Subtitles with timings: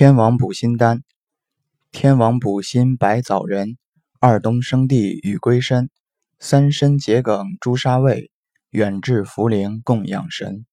[0.00, 1.02] 天王补心丹，
[1.92, 3.76] 天王补心百枣仁，
[4.18, 5.90] 二冬生地与归参，
[6.38, 8.30] 三参桔梗朱砂味，
[8.70, 10.64] 远志茯苓供养神。